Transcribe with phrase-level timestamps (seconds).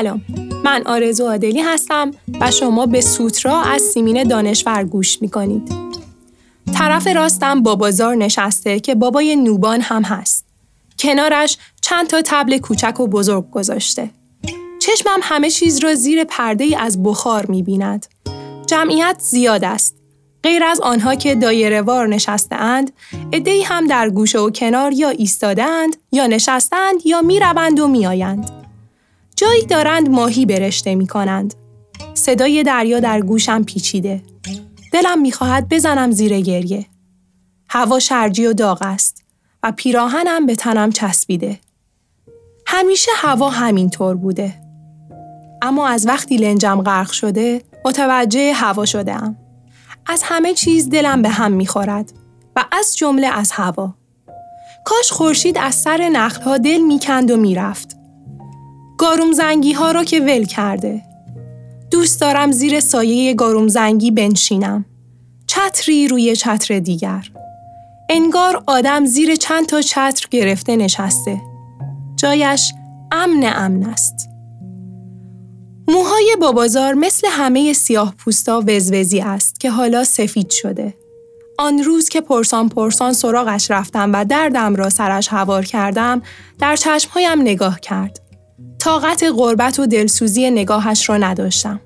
[0.00, 0.22] سلام.
[0.64, 2.10] من آرزو عادلی هستم
[2.40, 5.72] و شما به سوترا از سیمین دانشور گوش می‌کنید.
[6.74, 10.44] طرف راستم بابازار نشسته که بابای نوبان هم هست.
[10.98, 14.10] کنارش چند تا تبل کوچک و بزرگ گذاشته.
[14.78, 18.06] چشمم همه چیز را زیر پرده ای از بخار می‌بیند.
[18.66, 19.96] جمعیت زیاد است.
[20.42, 22.92] غیر از آنها که دایره وار نشسته اند،
[23.64, 28.59] هم در گوشه و کنار یا ایستادند یا نشستند یا می‌روند و میآیند.
[29.40, 31.54] جایی دارند ماهی برشته می کنند.
[32.14, 34.22] صدای دریا در گوشم پیچیده.
[34.92, 36.86] دلم می‌خواهد بزنم زیر گریه.
[37.68, 39.24] هوا شرجی و داغ است
[39.62, 41.58] و پیراهنم به تنم چسبیده.
[42.66, 44.54] همیشه هوا همینطور بوده.
[45.62, 49.16] اما از وقتی لنجم غرق شده متوجه هوا شده
[50.06, 52.12] از همه چیز دلم به هم می‌خورد
[52.56, 53.94] و از جمله از هوا.
[54.84, 57.99] کاش خورشید از سر نخلها دل می‌کند و می‌رفت.
[59.00, 61.02] گاروم زنگی ها را که ول کرده.
[61.90, 64.84] دوست دارم زیر سایه گاروم زنگی بنشینم.
[65.46, 67.30] چتری روی چتر دیگر.
[68.10, 71.40] انگار آدم زیر چند تا چتر گرفته نشسته.
[72.16, 72.72] جایش
[73.12, 74.28] امن امن است.
[75.88, 80.94] موهای بابازار مثل همه سیاه پوستا وزوزی است که حالا سفید شده.
[81.58, 86.22] آن روز که پرسان پرسان سراغش رفتم و دردم را سرش هوار کردم،
[86.58, 88.29] در چشمهایم نگاه کرد.
[88.80, 91.80] طاقت غربت و دلسوزی نگاهش را نداشتم.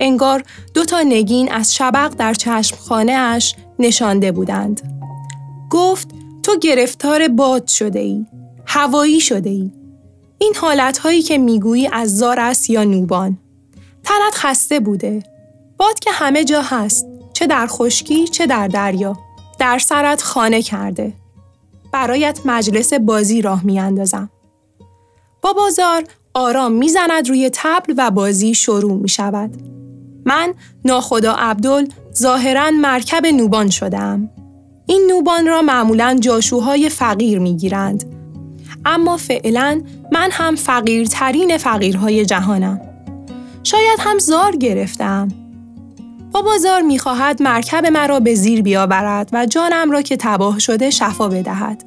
[0.00, 0.42] انگار
[0.74, 5.00] دو تا نگین از شبق در چشمخانه اش نشانده بودند.
[5.70, 6.08] گفت
[6.42, 8.26] تو گرفتار باد شده ای.
[8.66, 9.70] هوایی شده ای.
[10.38, 13.38] این حالتهایی که می‌گویی از زار است یا نوبان.
[14.04, 15.22] تنت خسته بوده.
[15.76, 17.06] باد که همه جا هست.
[17.32, 19.16] چه در خشکی چه در دریا.
[19.58, 21.12] در سرت خانه کرده.
[21.92, 24.30] برایت مجلس بازی راه میاندازم.
[25.44, 29.50] با بازار آرام می‌زند روی تبل و بازی شروع می شود.
[30.24, 34.30] من ناخدا عبدال ظاهرا مرکب نوبان شدم.
[34.86, 38.04] این نوبان را معمولا جاشوهای فقیر می گیرند
[38.84, 39.82] اما فعلا
[40.12, 42.80] من هم فقیرترین فقیرهای جهانم.
[43.64, 45.28] شاید هم زار گرفتم.
[46.32, 51.28] بابا زار می‌خواهد مرکب مرا به زیر بیاورد و جانم را که تباه شده شفا
[51.28, 51.84] بدهد.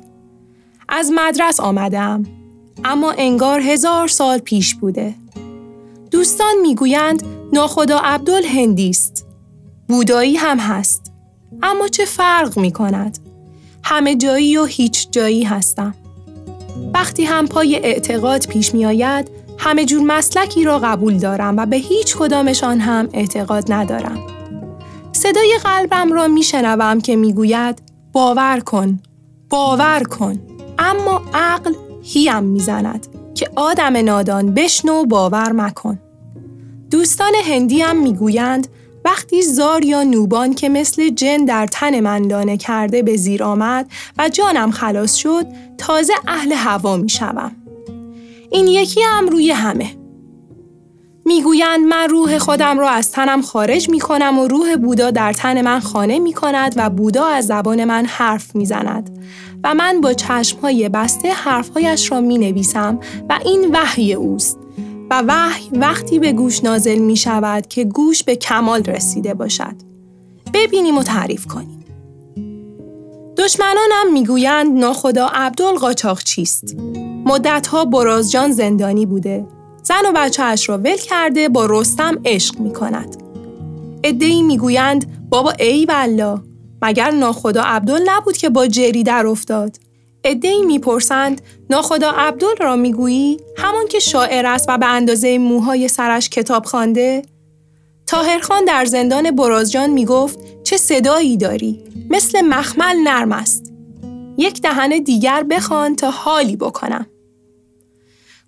[0.90, 2.37] از مدرس آمدم.
[2.84, 5.16] اما انگار هزار سال پیش بوده.
[6.12, 7.24] دوستان می‌گویند
[7.54, 9.26] ناخدا عبدال هندی است.
[9.88, 11.12] بودایی هم هست.
[11.64, 13.20] اما چه فرق می کند؟
[13.84, 15.96] همه جایی و هیچ جایی هستم.
[16.94, 21.78] وقتی هم پای اعتقاد پیش می آید، همه جور مسلکی را قبول دارم و به
[21.78, 24.20] هیچ کدامشان هم اعتقاد ندارم.
[25.12, 27.82] صدای قلبم را می شنوم که می گوید
[28.14, 29.00] باور کن،
[29.50, 30.40] باور کن.
[30.80, 31.74] اما عقل
[32.14, 36.00] هیم می زند که آدم نادان بشنو باور مکن.
[36.92, 38.68] دوستان هندی هم می گویند
[39.06, 43.92] وقتی زار یا نوبان که مثل جن در تن من لانه کرده به زیر آمد
[44.18, 45.46] و جانم خلاص شد
[45.78, 47.52] تازه اهل هوا می شوم.
[48.52, 50.07] این یکی هم روی همه.
[51.28, 55.62] می‌گویند من روح خودم را از تنم خارج می کنم و روح بودا در تن
[55.62, 59.20] من خانه می کند و بودا از زبان من حرف می زند
[59.64, 63.00] و من با چشمهای بسته حرفهایش را می نویسم
[63.30, 64.60] و این وحی اوست
[65.10, 69.76] و وحی وقتی به گوش نازل می شود که گوش به کمال رسیده باشد.
[70.54, 71.86] ببینیم و تعریف کنیم.
[73.38, 76.76] دشمنانم می‌گویند ناخدا عبدال قاچاق چیست؟
[77.26, 79.57] مدتها برازجان زندانی بوده.
[79.88, 83.18] زن و بچه اش را ول کرده با رستم عشق می کند.
[84.04, 86.42] ادهی می‌گویند بابا ای والله
[86.82, 89.78] مگر ناخدا عبدال نبود که با جری در افتاد؟
[90.24, 96.30] ادهی می‌پرسند ناخدا عبدال را می‌گویی؟ همان که شاعر است و به اندازه موهای سرش
[96.30, 97.22] کتاب خوانده؟
[98.08, 103.74] تاهرخان در زندان برازجان می‌گفت چه صدایی داری؟ مثل مخمل نرم است.
[104.38, 107.06] یک دهن دیگر بخوان تا حالی بکنم.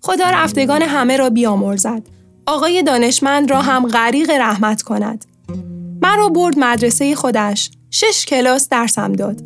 [0.02, 2.02] خدا رفتگان همه را بیامرزد
[2.46, 5.24] آقای دانشمند را هم غریق رحمت کند.
[6.02, 7.70] مرا برد مدرسه خودش.
[7.90, 9.40] شش کلاس درسم داد.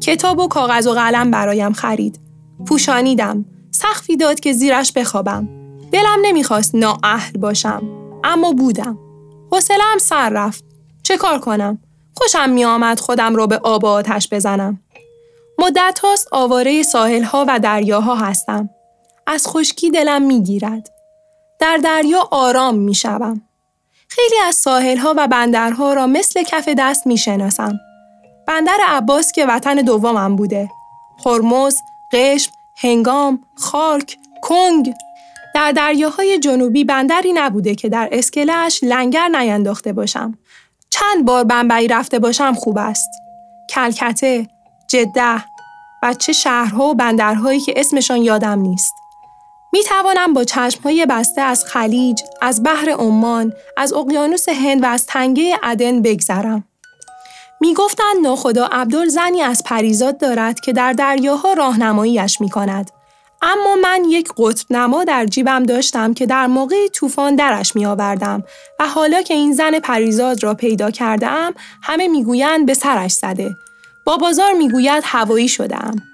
[0.00, 2.20] کتاب و کاغذ و قلم برایم خرید.
[2.66, 3.44] پوشانیدم.
[3.70, 5.48] سخفی داد که زیرش بخوابم.
[5.92, 7.82] دلم نمی‌خواست نااهل باشم.
[8.24, 8.98] اما بودم.
[9.52, 10.64] حوصله‌ام سر رفت.
[11.02, 11.78] چه کار کنم؟
[12.14, 14.80] خوشم میآمد خودم را به آب و آتش بزنم.
[15.58, 18.70] مدت هاست آواره ساحل ها و دریاها هستم.
[19.32, 20.90] از خشکی دلم می‌گیرد.
[21.58, 23.42] در دریا آرام می شوم.
[24.08, 27.80] خیلی از ساحل ها و بندرها را مثل کف دست می شناسم.
[28.46, 30.70] بندر عباس که وطن دومم بوده.
[31.26, 31.76] هرمز،
[32.12, 34.94] قشم، هنگام، خارک، کنگ.
[35.54, 40.38] در دریاهای جنوبی بندری نبوده که در اسکلهش لنگر نینداخته باشم.
[40.90, 43.10] چند بار بمبئی رفته باشم خوب است.
[43.68, 44.48] کلکته،
[44.88, 45.44] جده
[46.02, 48.94] و چه شهرها و بندرهایی که اسمشان یادم نیست.
[49.72, 55.06] می توانم با چشمهای بسته از خلیج، از بحر عمان، از اقیانوس هند و از
[55.06, 56.64] تنگه عدن بگذرم.
[57.60, 62.90] می گفتند ناخدا عبدال زنی از پریزاد دارد که در دریاها راهنماییش می کند.
[63.42, 68.44] اما من یک قطب نما در جیبم داشتم که در موقع طوفان درش می آوردم
[68.80, 73.56] و حالا که این زن پریزاد را پیدا کرده ام همه می‌گویند به سرش زده.
[74.06, 76.09] با بازار می‌گوید هوایی شدم.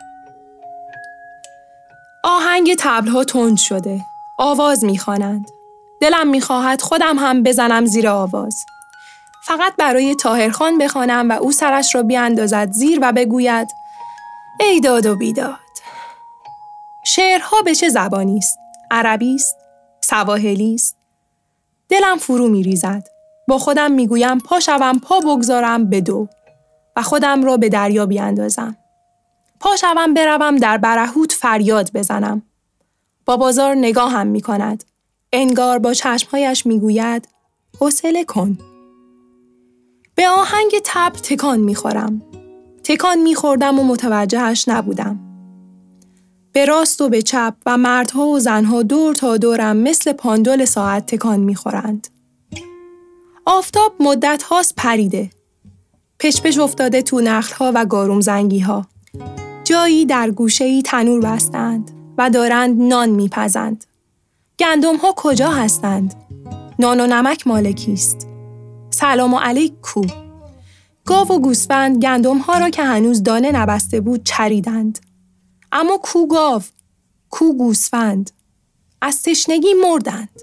[2.29, 4.05] آهنگ تبلها تند شده.
[4.39, 5.51] آواز می‌خوانند.
[6.01, 8.67] دلم می‌خواهد خودم هم بزنم زیر آواز.
[9.47, 13.69] فقط برای تاهرخان بخوانم و او سرش را بیاندازد زیر و بگوید
[14.61, 15.59] ای داد و بیداد.
[17.05, 18.59] شعرها به چه زبانی است؟
[18.91, 19.57] عربی است؟
[20.01, 20.97] سواحلی است؟
[21.89, 23.05] دلم فرو می ریزد.
[23.49, 26.29] با خودم می گویم پا شوم پا بگذارم به دو
[26.97, 28.77] و خودم را به دریا بیاندازم.
[29.61, 32.43] پا شوم بروم در برهوت فریاد بزنم.
[33.25, 34.85] با بازار نگاهم می کند.
[35.33, 37.29] انگار با چشمهایش می گوید
[37.81, 38.59] حوصله کن.
[40.15, 42.23] به آهنگ تب تکان می خورم.
[42.85, 45.21] تکان می خوردم و متوجهش نبودم.
[46.53, 51.07] به راست و به چپ و مردها و زنها دور تا دورم مثل پاندول ساعت
[51.07, 52.09] تکان می‌خورند.
[53.47, 55.31] آفتاب مدت هاست پریده.
[56.21, 58.87] پشپش افتاده تو نخلها و گاروم زنگی ها.
[59.67, 63.85] جایی در گوشه تنور بستند و دارند نان میپزند.
[64.59, 66.15] گندم ها کجا هستند؟
[66.79, 68.27] نان و نمک مالکیست.
[68.91, 70.03] سلام و علیک کو.
[71.05, 74.99] گاو و گوسفند گندم ها را که هنوز دانه نبسته بود چریدند.
[75.73, 76.63] اما کو گاو
[77.31, 78.31] کو گوسفند
[79.03, 80.41] از تشنگی مردند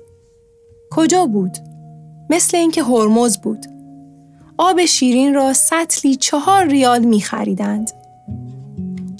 [0.92, 1.58] کجا بود
[2.30, 3.66] مثل اینکه هرمز بود
[4.58, 8.03] آب شیرین را سطلی چهار ریال می خریدند.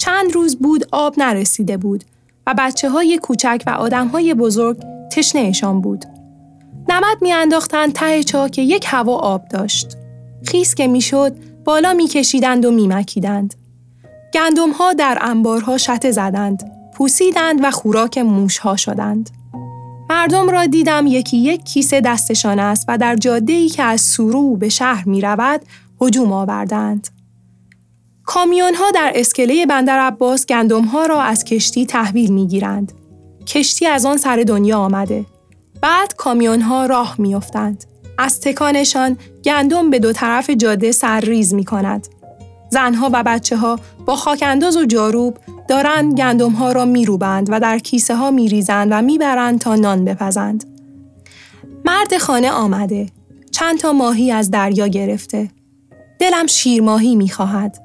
[0.04, 2.04] چند روز بود آب نرسیده بود
[2.46, 4.76] و بچه های کوچک و آدم های بزرگ
[5.12, 6.04] تشنهشان بود.
[6.88, 9.96] نمد می انداختند ته چا که یک هوا آب داشت.
[10.46, 13.54] خیس که می‌شد بالا می کشیدند و می مکیدند.
[14.34, 19.30] گندم ها در انبارها شته زدند، پوسیدند و خوراک موشها شدند.
[20.10, 24.56] مردم را دیدم یکی یک کیسه دستشان است و در جاده ای که از سورو
[24.56, 25.60] به شهر می رود
[26.00, 27.13] هجوم آوردند.
[28.26, 32.92] کامیون ها در اسکله بندر عباس گندم ها را از کشتی تحویل می گیرند.
[33.46, 35.24] کشتی از آن سر دنیا آمده.
[35.80, 37.84] بعد کامیون ها راه می افتند.
[38.18, 42.06] از تکانشان گندم به دو طرف جاده سرریز می کند.
[42.70, 45.38] زنها و بچه ها با خاکنداز و جاروب
[45.68, 50.64] دارند گندم ها را میروبند و در کیسه ها میریزند و می‌برند تا نان بپزند.
[51.84, 53.06] مرد خانه آمده.
[53.50, 55.50] چند تا ماهی از دریا گرفته.
[56.18, 57.83] دلم شیرماهی می‌خواهد.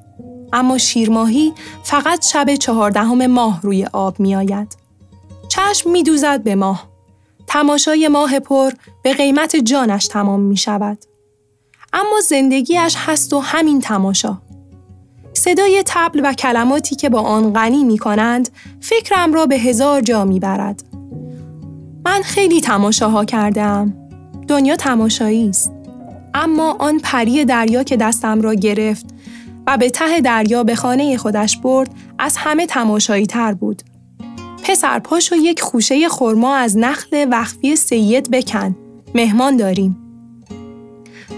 [0.54, 1.54] اما شیرماهی
[1.84, 4.78] فقط شب چهاردهم ماه روی آب میآید.
[5.50, 6.90] چشم میدوزد به ماه.
[7.48, 8.72] تماشای ماه پر
[9.04, 10.98] به قیمت جانش تمام می شود.
[11.94, 14.38] اما زندگیش هست و همین تماشا.
[15.34, 20.26] صدای تبل و کلماتی که با آن غنی می کنند فکرم را به هزار جا
[20.26, 20.84] می برد.
[22.06, 23.94] من خیلی تماشاها کردم.
[24.48, 25.72] دنیا تماشایی است.
[26.34, 29.06] اما آن پری دریا که دستم را گرفت
[29.70, 33.82] و به ته دریا به خانه خودش برد از همه تماشایی تر بود.
[34.64, 38.76] پسر پاشو یک خوشه خرما از نخل وقفی سید بکن.
[39.16, 39.98] مهمان داریم.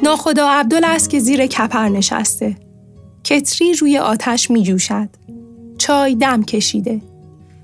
[0.04, 2.56] ناخدا عبدال است که زیر کپر نشسته.
[3.24, 5.10] کتری روی آتش می جوشد.
[5.78, 7.02] چای دم کشیده.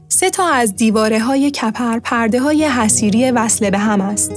[0.09, 4.31] سه تا از دیواره های کپر پرده های حسیری وصله به هم است.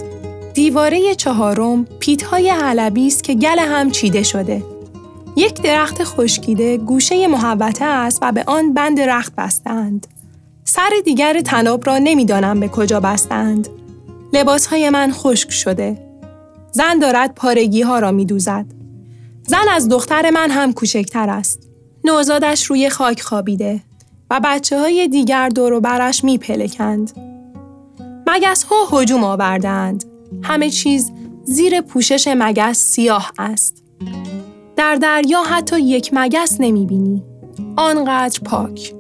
[0.55, 4.70] دیواره چهارم پیت های علبی است که گل هم چیده شده.
[5.37, 10.07] یک درخت خشکیده گوشه محوطه است و به آن بند رخت بستند.
[10.65, 13.69] سر دیگر تناب را نمی‌دانم به کجا بستند.
[14.33, 16.07] لباسهای من خشک شده.
[16.73, 18.67] زن دارد پارگی ها را می دوزد.
[19.47, 21.69] زن از دختر من هم کوچکتر است.
[22.05, 23.81] نوزادش روی خاک خوابیده
[24.31, 27.13] و بچه های دیگر دور و برش می پلکند.
[28.27, 30.05] مگس ها هجوم آوردند.
[30.43, 31.13] همه چیز
[31.45, 33.83] زیر پوشش مگس سیاه است.
[34.81, 37.23] در دریا حتی یک مگس نمی بینی.
[37.77, 38.95] آنقدر پاک.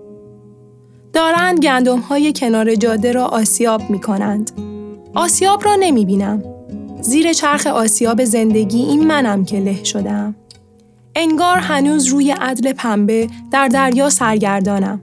[1.13, 4.51] دارند گندم های کنار جاده را آسیاب می کنند.
[5.15, 6.43] آسیاب را نمی بینم.
[7.01, 10.35] زیر چرخ آسیاب زندگی این منم که له شدم.
[11.15, 15.01] انگار هنوز روی عدل پنبه در دریا سرگردانم.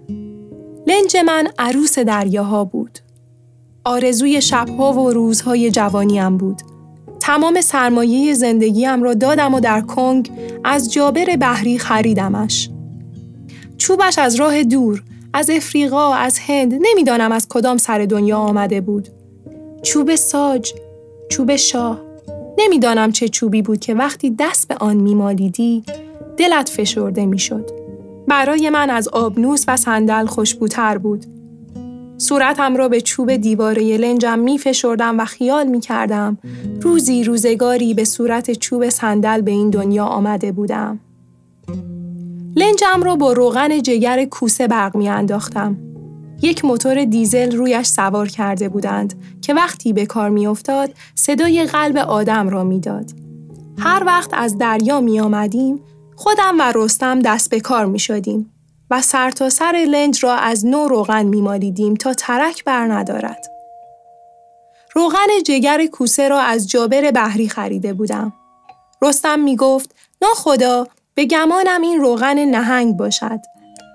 [0.88, 3.00] لنج من عروس دریاها بود.
[3.86, 6.62] آرزوی شبها و روزهای جوانیم بود.
[7.27, 10.31] تمام سرمایه زندگیم را دادم و در کنگ
[10.63, 12.69] از جابر بحری خریدمش.
[13.77, 15.03] چوبش از راه دور،
[15.34, 19.07] از افریقا، از هند، نمی‌دانم از کدام سر دنیا آمده بود.
[19.84, 20.74] چوب ساج،
[21.29, 22.01] چوب شاه،
[22.57, 25.84] نمی‌دانم چه چوبی بود که وقتی دست به آن میمالیدی
[26.38, 27.69] دلت فشرده می‌شد.
[28.27, 31.25] برای من از آبنوس و صندل خوشبوتر بود.
[32.18, 36.38] صورتم را به چوب دیواره لنجم می فشردم و خیال می کردم
[36.82, 41.00] روزی روزگاری به صورت چوب صندل به این دنیا آمده بودم.
[42.56, 45.78] لنجم را با روغن جگر کوسه برق می انداختم.
[46.42, 51.98] یک موتور دیزل رویش سوار کرده بودند که وقتی به کار می افتاد صدای قلب
[51.98, 53.12] آدم را می‌داد.
[53.80, 55.80] هر وقت از دریا می آمدیم
[56.16, 58.57] خودم و رستم دست به کار می شدیم
[58.91, 63.46] و سر تا سر لنج را از نو روغن می مالیدیم تا ترک بر ندارد.
[64.96, 68.34] روغن جگر کوسه را از جابر بحری خریده بودم.
[69.01, 69.96] رستم می گفت
[70.36, 73.39] خدا به گمانم این روغن نهنگ باشد.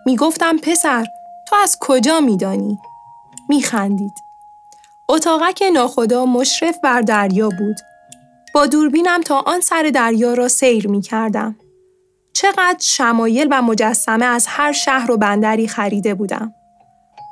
[0.07, 1.07] می گفتم پسر
[1.49, 2.79] تو از کجا می دانی؟
[3.49, 4.13] می خندید.
[5.09, 7.77] اتاقک ناخدا مشرف بر دریا بود.
[8.55, 11.57] با دوربینم تا آن سر دریا را سیر می کردم.
[12.33, 16.55] چقدر شمایل و مجسمه از هر شهر و بندری خریده بودم.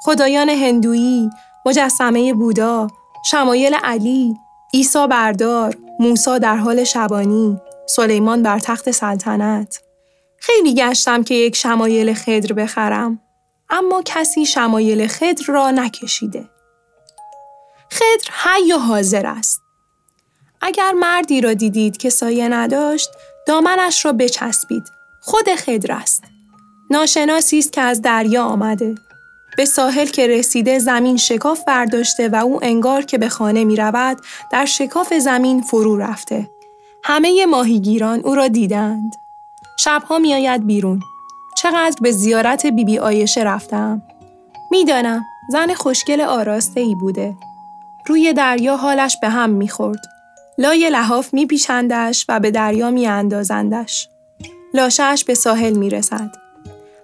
[0.04, 1.30] خدایان هندویی،
[1.66, 2.86] مجسمه بودا،
[3.30, 4.36] شمایل علی،
[4.74, 9.82] عیسی بردار، موسا در حال شبانی، سلیمان بر تخت سلطنت.
[10.38, 13.20] خیلی گشتم که یک شمایل خدر بخرم.
[13.70, 16.48] اما کسی شمایل خدر را نکشیده.
[17.90, 19.62] خدر حی و حاضر است.
[20.60, 23.10] اگر مردی را دیدید که سایه نداشت،
[23.46, 24.82] دامنش را بچسبید.
[25.20, 26.24] خود خدر است.
[26.90, 28.94] ناشناسی است که از دریا آمده.
[29.56, 34.18] به ساحل که رسیده زمین شکاف برداشته و او انگار که به خانه می رود
[34.52, 36.50] در شکاف زمین فرو رفته.
[37.04, 39.12] همه ماهیگیران او را دیدند.
[39.78, 41.02] شبها می آید بیرون.
[41.56, 44.02] چقدر به زیارت بیبی بی آیشه رفتم.
[44.70, 47.36] می‌دانم زن خوشگل آراسته ای بوده.
[48.06, 50.00] روی دریا حالش به هم می‌خورد.
[50.60, 54.08] لای لحاف میپیچندش و به دریا میاندازندش.
[54.74, 56.30] لاشش به ساحل می‌رسد.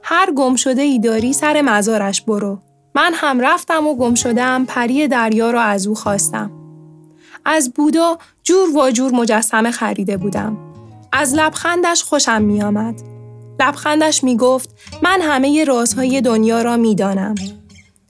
[0.02, 2.58] هر گم شده ای داری سر مزارش برو.
[2.94, 6.50] من هم رفتم و گم شدم پری دریا را از او خواستم.
[7.44, 10.56] از بودا جور و جور مجسمه خریده بودم.
[11.12, 13.00] از لبخندش خوشم می آمد.
[13.60, 14.70] لبخندش می گفت
[15.02, 17.34] من همه رازهای دنیا را می دانم.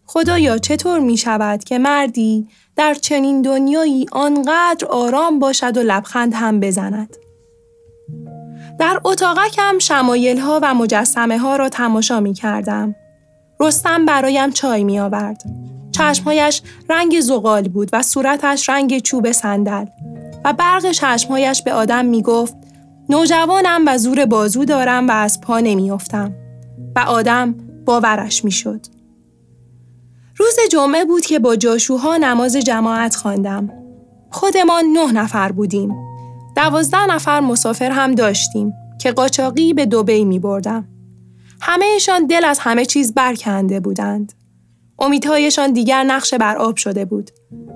[0.06, 6.60] خدایا چطور می شود که مردی در چنین دنیایی آنقدر آرام باشد و لبخند هم
[6.60, 7.16] بزند.
[8.78, 12.94] در اتاقکم شمایل ها و مجسمه ها را تماشا می کردم.
[13.60, 15.42] رستم برایم چای می آورد.
[15.92, 19.86] چشمهایش رنگ زغال بود و صورتش رنگ چوب صندل
[20.44, 22.54] و برق چشمهایش به آدم می گفت
[23.08, 26.34] نوجوانم و زور بازو دارم و از پا نمیافتم
[26.96, 28.95] و آدم باورش می‌شد.
[30.38, 33.72] روز جمعه بود که با جاشوها نماز جماعت خواندم.
[34.30, 35.94] خودمان نه نفر بودیم.
[36.56, 40.88] دوازده نفر مسافر هم داشتیم که قاچاقی به دوبی می بردم.
[41.60, 44.32] همهشان دل از همه چیز برکنده بودند.
[44.98, 47.30] امیدهایشان دیگر نقش بر آب شده بود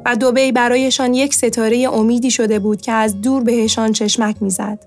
[0.06, 4.86] و دوبی برایشان یک ستاره امیدی شده بود که از دور بهشان چشمک می‌زد.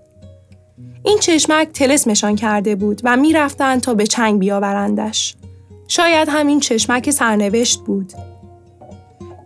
[1.03, 5.35] این چشمک تلسمشان کرده بود و می‌رفتند تا به چنگ بیاورندش.
[5.95, 8.13] شاید همین چشمک سرنوشت بود.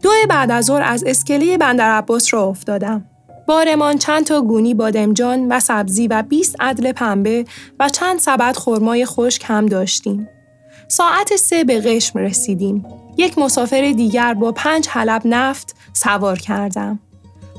[0.01, 3.05] دو بعد از ظهر از اسکله بندر عباس را افتادم.
[3.47, 7.45] بارمان چند تا گونی بادمجان و سبزی و 20 عدل پنبه
[7.79, 10.29] و چند سبد خرمای خشک هم داشتیم.
[10.87, 12.85] ساعت سه به قشم رسیدیم.
[13.17, 16.99] یک مسافر دیگر با پنج حلب نفت سوار کردم.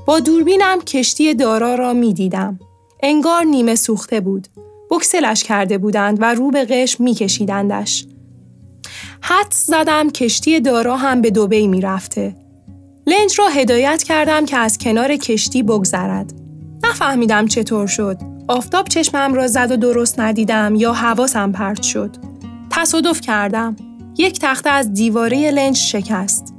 [0.07, 2.59] با دوربینم کشتی دارا را می دیدم.
[3.03, 4.49] انگار نیمه سوخته بود.
[4.91, 8.07] بکسلش کرده بودند و رو به قش می کشیدندش.
[9.21, 12.37] حد زدم کشتی دارا هم به دوبی می رفته.
[13.07, 16.33] لنج را هدایت کردم که از کنار کشتی بگذرد.
[16.85, 18.19] نفهمیدم چطور شد.
[18.49, 22.17] آفتاب چشمم را زد و درست ندیدم یا حواسم پرت شد.
[22.71, 23.77] تصادف کردم.
[24.19, 26.55] یک تخته از دیواره لنج شکست.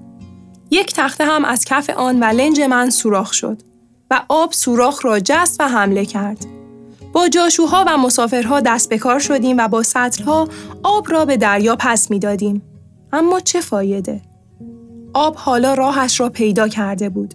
[0.72, 3.62] یک تخته هم از کف آن و لنج من سوراخ شد
[4.12, 6.59] و آب سوراخ را جست و حمله کرد.
[7.14, 10.48] با جاشوها و مسافرها دست به کار شدیم و با سطلها
[10.84, 12.62] آب را به دریا پس دادیم.
[13.14, 14.22] اما چه فایده؟
[15.14, 17.34] آب حالا راهش را پیدا کرده بود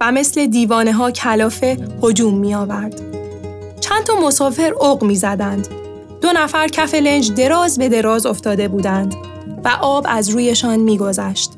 [0.00, 3.00] و مثل دیوانه ها کلافه هجوم می آورد.
[3.80, 5.68] چند تا مسافر اوق می زدند.
[6.20, 9.14] دو نفر کف لنج دراز به دراز افتاده بودند
[9.64, 11.50] و آب از رویشان می گذشت.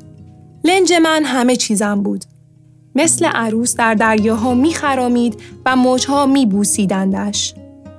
[0.63, 2.25] لنج من همه چیزم بود.
[2.95, 7.53] مثل عروس در دریاها می خرامید و موجها می بوسیدندش.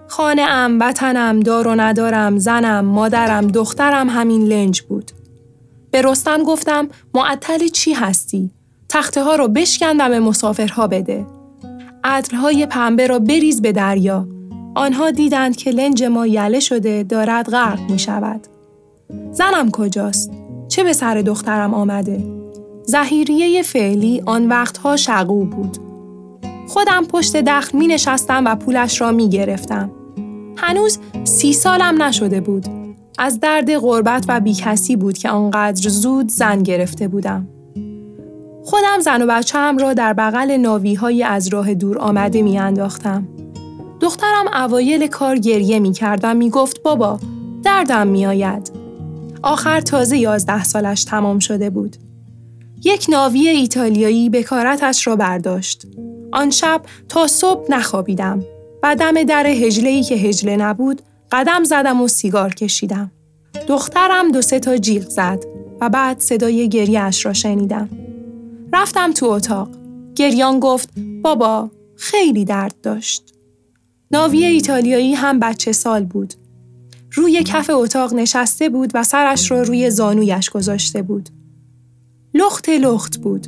[0.09, 5.11] خانه ام، وطنم، دار و ندارم، زنم، مادرم، دخترم همین لنج بود.
[5.90, 8.50] به رستم گفتم معطل چی هستی؟
[8.88, 11.26] تخته ها رو بشکن به مسافرها بده.
[12.04, 14.28] عطرهای پنبه را بریز به دریا.
[14.75, 18.47] آنها دیدند که لنج ما یله شده دارد غرق می شود.
[19.32, 20.30] زنم کجاست؟
[20.68, 22.39] چه به سر دخترم آمده؟
[22.87, 25.79] زهیریه فعلی آن وقتها شقو بود.
[26.69, 29.91] خودم پشت دخل می نشستم و پولش را می گرفتم.
[30.57, 32.67] هنوز سی سالم نشده بود.
[33.19, 37.49] از درد غربت و بیکسی بود که آنقدر زود زن گرفته بودم.
[38.65, 43.29] خودم زن و بچه را در بغل ناوی های از راه دور آمده می انداختم.
[44.01, 47.21] دخترم اوایل کار گریه می کرد و می گفت بابا
[47.63, 48.71] دردم می آید.
[49.43, 51.97] آخر تازه یازده سالش تمام شده بود.
[52.85, 55.87] یک ناوی ایتالیایی بکارتش را برداشت.
[56.33, 58.45] آن شب تا صبح نخوابیدم
[58.83, 63.11] و دم در هجلهی که هجله نبود قدم زدم و سیگار کشیدم.
[63.69, 65.45] دخترم دو سه تا جیغ زد
[65.81, 67.89] و بعد صدای گریهش را شنیدم.
[68.73, 69.69] رفتم تو اتاق.
[70.15, 70.89] گریان گفت
[71.23, 73.35] بابا خیلی درد داشت.
[74.11, 76.35] ناوی ایتالیایی هم بچه سال بود.
[77.12, 81.29] روی کف اتاق نشسته بود و سرش را روی زانویش گذاشته بود.
[82.35, 83.47] لخت لخت بود.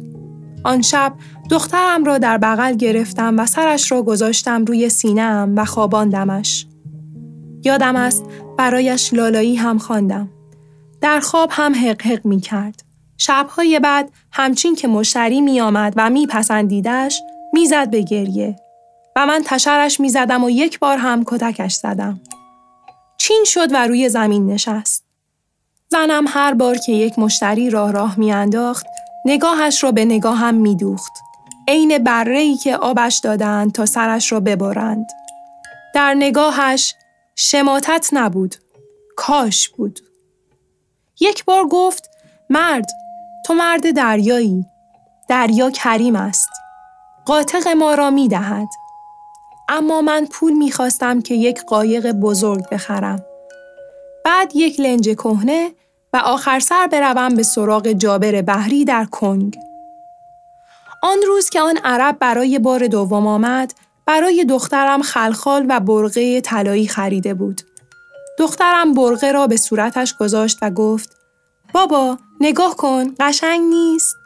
[0.65, 1.13] آن شب
[1.51, 6.67] دخترم را در بغل گرفتم و سرش را گذاشتم روی سینه‌ام و خواباندمش.
[7.65, 8.25] یادم است
[8.59, 10.29] برایش لالایی هم خواندم.
[11.01, 12.83] در خواب هم حق حق می کرد.
[13.19, 18.57] شبهای بعد همچین که مشتری می آمد و می پسندیدش می زد به گریه
[19.17, 22.21] و من تشرش می زدم و یک بار هم کتکش زدم.
[23.17, 25.12] چین شد و روی زمین نشست.
[25.93, 28.87] زنم هر بار که یک مشتری راه راه می انداخت
[29.25, 31.13] نگاهش را به نگاهم می دوخت.
[31.69, 35.07] عین بره که آبش دادند تا سرش را ببرند.
[35.95, 36.95] در نگاهش
[37.37, 38.55] شماتت نبود.
[39.17, 40.01] کاش بود.
[41.21, 42.11] یک بار گفت
[42.51, 42.87] مرد
[43.47, 44.67] تو مرد دریایی.
[45.29, 46.49] دریا کریم است.
[47.27, 48.69] قاطق ما را می دهد.
[49.69, 53.25] اما من پول می خواستم که یک قایق بزرگ بخرم.
[54.25, 55.73] بعد یک لنج کهنه
[56.13, 59.59] و آخر سر بروم به سراغ جابر بحری در کنگ.
[61.03, 63.75] آن روز که آن عرب برای بار دوم آمد،
[64.07, 67.61] برای دخترم خلخال و برغه طلایی خریده بود.
[68.39, 71.17] دخترم برغه را به صورتش گذاشت و گفت
[71.75, 74.17] بابا نگاه کن قشنگ نیست.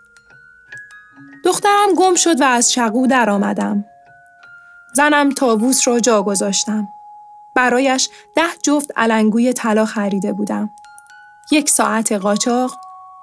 [1.44, 3.84] دخترم گم شد و از شقو در آمدم.
[4.94, 6.88] زنم تاووس را جا گذاشتم.
[7.56, 10.70] برایش ده جفت علنگوی طلا خریده بودم.
[11.50, 12.76] یک ساعت قاچاق،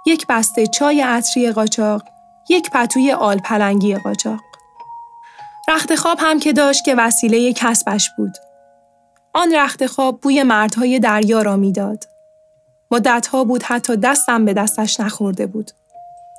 [0.06, 2.04] یک بسته چای عطری قاچاق،
[2.50, 4.40] یک پتوی آل پلنگی قاچاق.
[5.70, 8.34] رخت خواب هم که داشت که وسیله کسبش بود.
[9.34, 12.04] آن رخت خواب بوی مردهای دریا را می‌داد.
[12.92, 15.72] مدتها بود حتی دستم به دستش نخورده بود.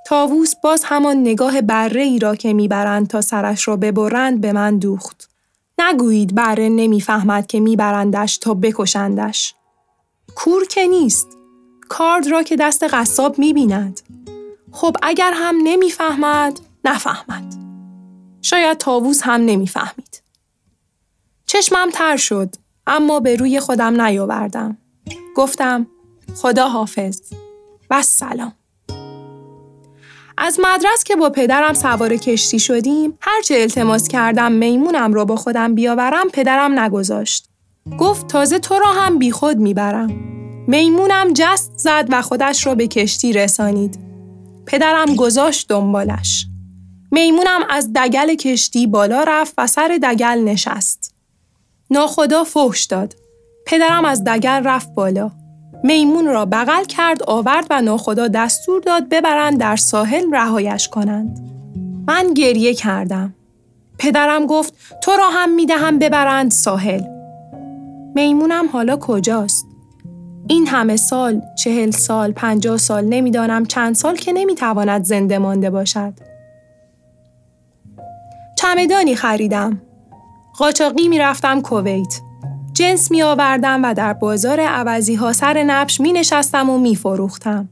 [0.06, 4.78] تاووس باز همان نگاه بره ای را که می‌برند تا سرش را ببرند به من
[4.78, 5.30] دوخت.
[5.78, 9.54] نگویید بره نمی‌فهمد که میبرندش تا بکشندش.
[10.34, 11.26] کور که نیست.
[11.88, 14.00] کارد را که دست قصاب می‌بیند.
[14.72, 17.54] خب اگر هم نمی‌فهمد نفهمد.
[18.42, 20.22] شاید تاووس هم نمی‌فهمید.
[21.46, 22.54] چشمم تر شد
[22.86, 24.78] اما به روی خودم نیاوردم.
[25.36, 25.86] گفتم
[26.36, 27.20] خدا حافظ
[27.90, 28.52] و سلام.
[30.38, 35.74] از مدرس که با پدرم سوار کشتی شدیم هرچه التماس کردم میمونم را با خودم
[35.74, 37.48] بیاورم پدرم نگذاشت.
[37.98, 40.10] گفت تازه تو را هم بیخود می‌برم.
[40.66, 43.98] میمونم جست زد و خودش را به کشتی رسانید.
[44.66, 46.46] پدرم گذاشت دنبالش.
[47.10, 51.14] میمونم از دگل کشتی بالا رفت و سر دگل نشست.
[51.90, 53.16] ناخدا فحش داد.
[53.66, 55.30] پدرم از دگل رفت بالا.
[55.84, 61.50] میمون را بغل کرد آورد و ناخدا دستور داد ببرند در ساحل رهایش کنند.
[62.08, 63.34] من گریه کردم.
[63.98, 67.02] پدرم گفت تو را هم می‌دهم ببرند ساحل.
[68.14, 69.66] میمونم حالا کجاست؟
[70.48, 76.12] این همه سال، چهل سال، پنجاه سال نمی‌دانم چند سال که نمی‌تواند زنده مانده باشد.
[78.58, 79.82] چمدانی خریدم.
[80.58, 82.20] قاچاقی می‌رفتم کویت.
[82.72, 87.68] جنس می آوردم و در بازار عوضی ها سر نبش می نشستم و می فروختم.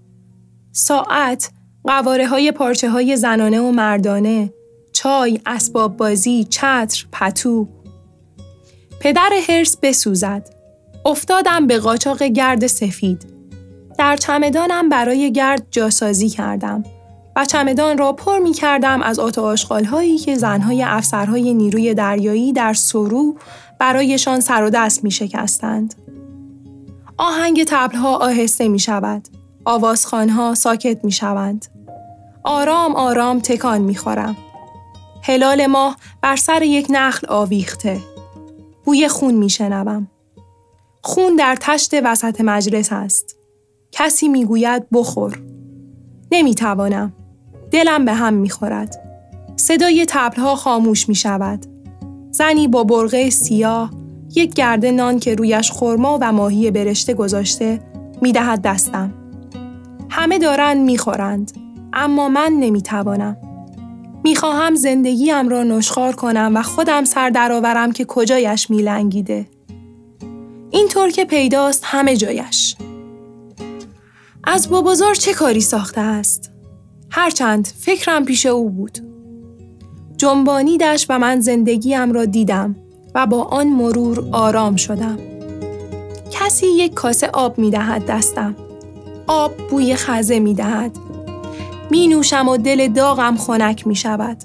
[0.73, 1.51] ساعت،
[1.85, 4.53] قواره های پارچه های زنانه و مردانه،
[4.93, 7.69] چای، اسباب بازی، چتر، پتو.
[9.01, 10.62] پدر هرس بسوزد.
[11.05, 13.33] افتادم به قاچاق گرد سفید.
[13.99, 16.85] در چمدانم برای گرد جاسازی کردم
[17.37, 22.53] و چمدان را پر می کردم از آت آشغال هایی که زنهای افسرهای نیروی دریایی
[22.53, 23.37] در سرو
[23.79, 25.95] برایشان سر و دست می شکستند.
[27.19, 29.29] آهنگ تبلها آهسته می شود.
[29.65, 31.67] آوازخانها ساکت می شوند.
[32.45, 34.37] آرام آرام تکان می خورم.
[35.23, 38.01] هلال ماه بر سر یک نخل آویخته.
[38.85, 40.09] بوی خون می شنوم.
[41.05, 43.37] خون در تشت وسط مجلس است.
[43.93, 45.43] کسی می گوید بخور.
[46.33, 47.13] نمی توانم.
[47.71, 48.97] دلم به هم می خورد.
[49.57, 51.67] صدای تبلها خاموش می شود.
[52.31, 53.91] زنی با برغه سیاه
[54.35, 57.81] یک گرده نان که رویش خرما و ماهی برشته گذاشته
[58.23, 59.15] می‌دهد دستم.
[60.11, 61.53] همه دارند می‌خورند
[61.93, 63.37] اما من نمی‌توانم.
[64.25, 69.47] می‌خواهم زندگیم را نشخار کنم و خودم سر درآورم که کجایش میلنگیده.
[70.73, 72.77] اینطور که پیداست همه جایش.
[74.45, 76.51] از بابازار چه کاری ساخته است؟
[77.11, 78.99] هرچند فکرم پیش او بود.
[80.17, 82.77] جنبانیدش و من زندگیم را دیدم
[83.15, 85.19] و با آن مرور آرام شدم.
[86.31, 88.57] کسی یک کاسه آب می دهد دستم.
[89.27, 90.97] آب بوی خزه می دهد.
[91.91, 94.37] می نوشم و دل داغم خنک می شود.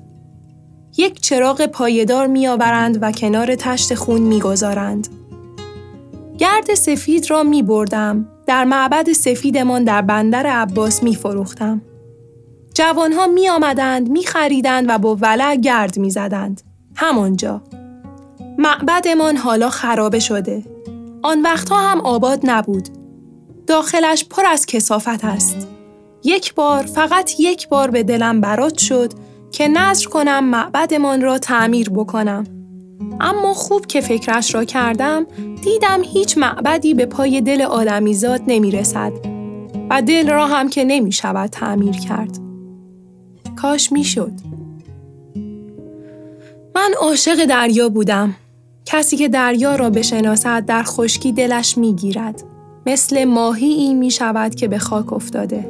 [0.98, 5.16] یک چراغ پایدار می آورند و کنار تشت خون می گذارند.
[6.38, 8.28] گرد سفید را می بردم.
[8.45, 11.82] در معبد سفیدمان در بندر عباس می فروختم.
[12.73, 16.62] جوانها می آمدند می خریدند و با ولع گرد می زدند.
[16.95, 17.62] همانجا.
[18.58, 20.63] معبدمان حالا خرابه شده.
[21.23, 22.89] آن وقتها هم آباد نبود.
[23.67, 25.67] داخلش پر از کسافت است.
[26.23, 29.13] یک بار فقط یک بار به دلم برات شد
[29.52, 32.57] که نظر کنم معبدمان را تعمیر بکنم.
[33.20, 35.28] اما خوب که فکرش را کردم
[35.64, 39.12] دیدم هیچ معبدی به پای دل آدمیزاد نمی رسد
[39.90, 42.40] و دل را هم که نمی شود تعمیر کرد.
[43.56, 44.32] کاش می‌شد.
[46.76, 48.36] من عاشق دریا بودم.
[48.86, 52.44] کسی که دریا را بشناسد در خشکی دلش می‌گیرد.
[52.86, 55.70] مثل ماهی این می شود که به خاک افتاده.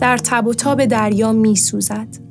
[0.00, 2.27] در تب و تاب دریا می سوزد.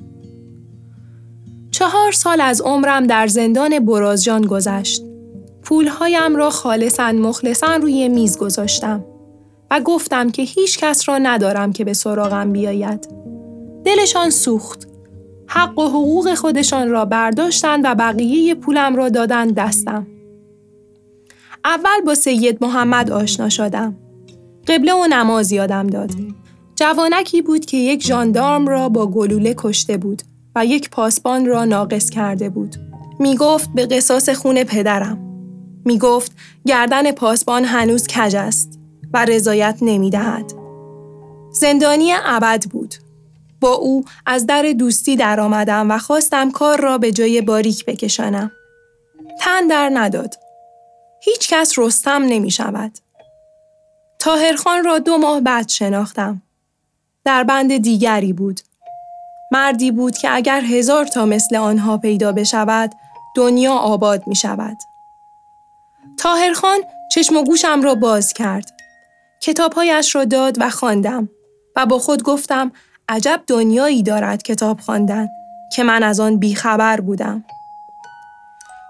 [1.78, 5.04] چهار سال از عمرم در زندان برازجان گذشت.
[5.64, 9.06] پولهایم را خالصا مخلصا روی میز گذاشتم
[9.72, 13.08] و گفتم که هیچ کس را ندارم که به سراغم بیاید.
[13.86, 14.88] دلشان سوخت.
[15.48, 20.08] حق و حقوق خودشان را برداشتند و بقیه پولم را دادند دستم.
[21.66, 23.96] اول با سید محمد آشنا شدم.
[24.68, 26.12] قبله و نماز یادم داد.
[26.76, 30.22] جوانکی بود که یک ژاندارم را با گلوله کشته بود
[30.58, 32.76] و یک پاسبان را ناقص کرده بود.
[33.20, 35.18] می گفت به قصاص خون پدرم.
[35.86, 36.32] می گفت
[36.66, 38.80] گردن پاسبان هنوز کج است
[39.14, 40.54] و رضایت نمی دهد.
[41.52, 42.96] زندانی ابد بود.
[43.62, 48.52] با او از در دوستی درآمدم و خواستم کار را به جای باریک بکشانم.
[49.40, 50.36] تن در نداد.
[51.22, 52.92] هیچ کس رستم نمی شود.
[54.20, 56.42] تاهرخان را دو ماه بعد شناختم.
[57.26, 58.60] در بند دیگری بود.
[59.52, 62.96] مردی بود که اگر هزار تا مثل آنها پیدا بشود
[63.36, 64.78] دنیا آباد می شود.
[66.18, 66.80] تاهرخان
[67.12, 68.74] چشم و گوشم را باز کرد.
[69.42, 71.30] کتابهایش را داد و خواندم
[71.76, 72.72] و با خود گفتم
[73.10, 75.28] عجب دنیایی دارد کتاب خواندن
[75.74, 77.46] که من از آن بیخبر بودم.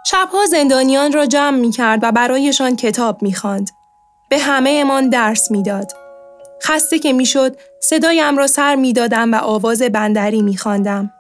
[0.06, 3.70] شبها زندانیان را جمع می کرد و برایشان کتاب می خاند.
[4.30, 6.07] به همه امان درس می‌داد.
[6.64, 11.12] خسته که می‌شد صدایم را سر می دادم و آواز بندری می خواندم.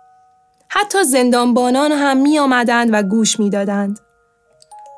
[0.69, 3.99] حتی زندانبانان هم می آمدند و گوش می دادند.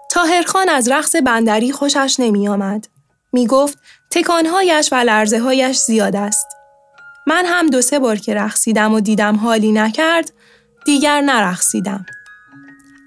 [0.10, 2.88] تاهرخان از رقص بندری خوشش نمی آمد.
[3.34, 3.78] می گفت
[4.12, 6.48] تکانهایش و لرزه هایش زیاد است.
[7.28, 10.32] من هم دو سه بار که رقصیدم و دیدم حالی نکرد
[10.86, 12.06] دیگر نرقصیدم.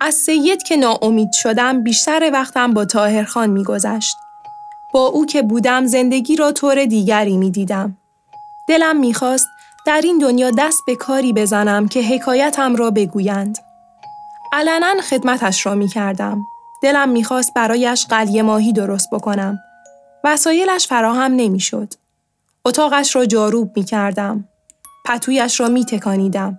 [0.00, 4.16] از سید که ناامید شدم بیشتر وقتم با تاهرخان میگذشت.
[4.92, 7.96] با او که بودم زندگی را طور دیگری می دیدم.
[8.68, 9.46] دلم می‌خواست
[9.86, 13.58] در این دنیا دست به کاری بزنم که حکایتم را بگویند.
[14.52, 16.42] علنا خدمتش را می کردم.
[16.82, 19.58] دلم می‌خواست برایش قلیه ماهی درست بکنم.
[20.24, 21.94] وسایلش فراهم نمی‌شد.
[22.64, 24.48] اتاقش را جاروب می کردم.
[25.04, 26.58] پتویش را می تکانیدم.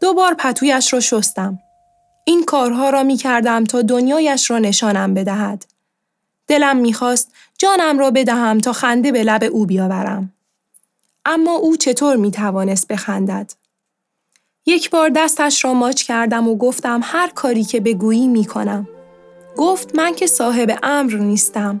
[0.00, 1.58] دو بار پتویش را شستم.
[2.24, 5.64] این کارها را می کردم تا دنیایش را نشانم بدهد.
[6.46, 10.32] دلم می‌خواست جانم را بدهم تا خنده به لب او بیاورم.
[11.24, 13.52] اما او چطور می توانست بخندد؟
[14.66, 18.88] یک بار دستش را ماچ کردم و گفتم هر کاری که بگویی می کنم.
[19.56, 21.80] گفت من که صاحب امر نیستم.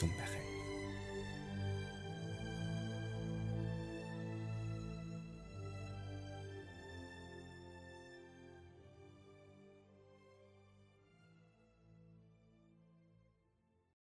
[0.00, 0.29] acostumbrar.